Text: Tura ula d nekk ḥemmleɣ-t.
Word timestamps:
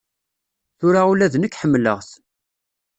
Tura 0.79 1.01
ula 1.11 1.27
d 1.33 1.35
nekk 1.37 1.57
ḥemmleɣ-t. 1.61 2.09